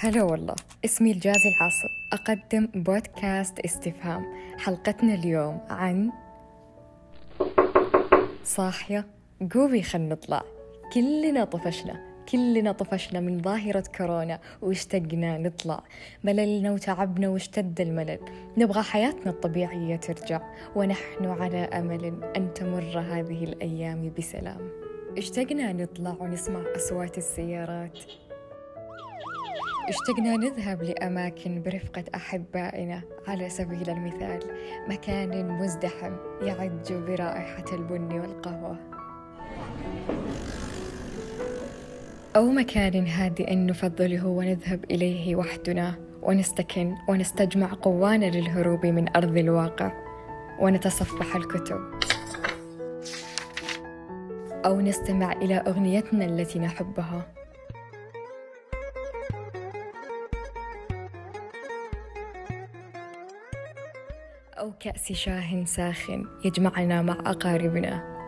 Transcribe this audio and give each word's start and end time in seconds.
هلا 0.00 0.22
والله 0.22 0.54
اسمي 0.84 1.12
الجازي 1.12 1.48
العاصم 1.48 1.88
أقدم 2.12 2.68
بودكاست 2.74 3.58
استفهام. 3.58 4.24
حلقتنا 4.58 5.14
اليوم 5.14 5.60
عن 5.70 6.10
صاحية 8.44 9.06
قومي 9.54 9.82
خل 9.82 10.00
نطلع. 10.00 10.42
كلنا 10.92 11.44
طفشنا 11.44 12.24
كلنا 12.32 12.72
طفشنا 12.72 13.20
من 13.20 13.42
ظاهرة 13.42 13.84
كورونا 13.96 14.40
واشتقنا 14.62 15.38
نطلع. 15.38 15.82
مللنا 16.24 16.72
وتعبنا 16.72 17.28
واشتد 17.28 17.80
الملل. 17.80 18.20
نبغى 18.58 18.82
حياتنا 18.82 19.30
الطبيعية 19.30 19.96
ترجع 19.96 20.40
ونحن 20.76 21.24
على 21.24 21.58
أمل 21.58 22.24
أن 22.36 22.54
تمر 22.54 22.98
هذه 22.98 23.44
الأيام 23.44 24.12
بسلام. 24.18 24.70
اشتقنا 25.18 25.72
نطلع 25.72 26.16
ونسمع 26.20 26.64
أصوات 26.76 27.18
السيارات. 27.18 27.98
اشتقنا 29.88 30.36
نذهب 30.36 30.82
لأماكن 30.82 31.62
برفقة 31.62 32.04
أحبائنا 32.14 33.02
على 33.28 33.48
سبيل 33.48 33.90
المثال. 33.90 34.40
مكان 34.88 35.48
مزدحم 35.48 36.12
يعج 36.42 36.92
برائحة 36.92 37.64
البن 37.72 38.20
والقهوة. 38.20 38.76
أو 42.36 42.50
مكان 42.50 43.06
هادئ 43.06 43.54
نفضله 43.54 44.26
ونذهب 44.26 44.84
إليه 44.90 45.36
وحدنا 45.36 45.94
ونستكن 46.22 46.94
ونستجمع 47.08 47.72
قوانا 47.82 48.26
للهروب 48.26 48.86
من 48.86 49.16
أرض 49.16 49.36
الواقع 49.36 49.92
ونتصفح 50.60 51.36
الكتب. 51.36 51.80
أو 54.64 54.80
نستمع 54.80 55.32
إلى 55.32 55.54
أغنيتنا 55.54 56.24
التي 56.24 56.58
نحبها. 56.58 57.37
أو 64.58 64.72
كأس 64.80 65.12
شاه 65.12 65.64
ساخن 65.64 66.26
يجمعنا 66.44 67.02
مع 67.02 67.12
أقاربنا. 67.26 68.18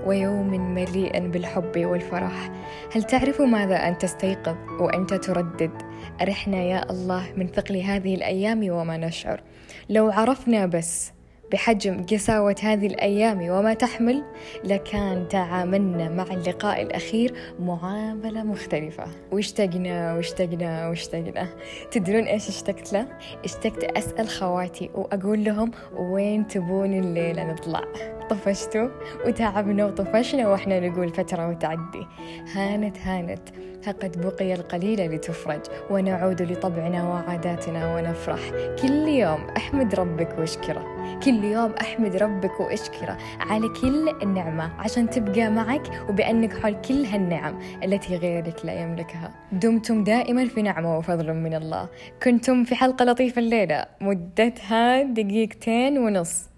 ويوم 0.06 0.74
مليئا 0.74 1.18
بالحب 1.18 1.72
والفرح. 1.76 2.50
هل 2.92 3.02
تعرف 3.02 3.40
ماذا 3.40 3.76
أن 3.88 3.98
تستيقظ 3.98 4.56
وأنت 4.80 5.14
تردد؟ 5.14 5.82
أرحنا 6.22 6.56
يا 6.56 6.90
الله 6.90 7.32
من 7.36 7.46
ثقل 7.46 7.76
هذه 7.76 8.14
الأيام 8.14 8.70
وما 8.70 8.96
نشعر. 8.96 9.42
لو 9.88 10.10
عرفنا 10.10 10.66
بس 10.66 11.12
بحجم 11.52 12.02
قساوة 12.02 12.56
هذه 12.62 12.86
الأيام 12.86 13.40
وما 13.40 13.74
تحمل 13.74 14.22
لكان 14.64 15.28
تعاملنا 15.28 16.08
مع 16.08 16.22
اللقاء 16.22 16.82
الأخير 16.82 17.34
معاملة 17.60 18.42
مختلفة. 18.42 19.04
واشتقنا 19.32 20.14
واشتقنا 20.14 20.88
واشتقنا. 20.88 21.48
تدرون 21.90 22.22
إيش 22.22 22.48
اشتقت 22.48 22.92
له؟ 22.92 23.06
اشتقت 23.44 23.84
أسأل 23.84 24.28
خواتي 24.28 24.90
وأقول 24.94 25.44
لهم 25.44 25.70
وين 25.96 26.46
تبون 26.46 26.98
الليلة 26.98 27.52
نطلع. 27.52 27.84
طفشتوا 28.30 28.88
وتعبنا 29.26 29.86
وطفشنا 29.86 30.48
وإحنا 30.48 30.88
نقول 30.88 31.08
فترة 31.08 31.48
وتعدي. 31.48 32.06
هانت 32.54 32.98
هانت 32.98 33.48
فقد 33.82 34.20
بقي 34.20 34.54
القليل 34.54 35.14
لتفرج 35.14 35.60
ونعود 35.90 36.42
لطبعنا 36.42 37.08
وعاداتنا 37.08 37.96
ونفرح. 37.96 38.40
كل 38.82 39.08
يوم 39.08 39.46
أحمد 39.56 39.94
ربك 39.94 40.38
واشكره 40.38 41.00
كل 41.24 41.44
يوم 41.44 41.72
أحمد 41.80 42.16
ربك 42.16 42.60
واشكره 42.60 43.18
على 43.40 43.68
كل 43.82 44.08
النعمة 44.22 44.80
عشان 44.80 45.10
تبقى 45.10 45.50
معك 45.50 45.82
وبأنك 46.08 46.58
حول 46.58 46.74
كل 46.88 47.04
هالنعم 47.04 47.58
التي 47.84 48.16
غيرك 48.16 48.64
لا 48.64 48.82
يملكها. 48.82 49.30
دمتم 49.52 50.04
دائما 50.04 50.46
في 50.46 50.62
نعمة 50.62 50.98
وفضل 50.98 51.34
من 51.34 51.54
الله. 51.54 51.88
كنتم 52.22 52.64
في 52.64 52.74
حلقة 52.74 53.04
لطيفة 53.04 53.38
الليلة 53.38 53.86
مدتها 54.00 55.02
دقيقتين 55.02 55.98
ونص. 55.98 56.49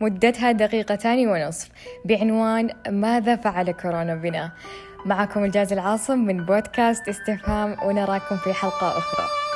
مدتها 0.00 0.52
دقيقتان 0.52 1.28
ونصف. 1.28 1.68
بعنوان 2.04 2.70
ماذا 2.88 3.36
فعل 3.36 3.70
كورونا 3.70 4.14
بنا؟ 4.14 4.52
معكم 5.06 5.44
الجاز 5.44 5.72
العاصم 5.72 6.18
من 6.18 6.44
بودكاست 6.44 7.08
استفهام 7.08 7.76
ونراكم 7.84 8.36
في 8.36 8.52
حلقة 8.52 8.88
أخرى. 8.98 9.47